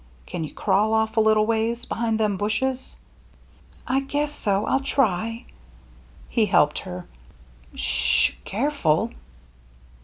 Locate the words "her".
6.79-7.05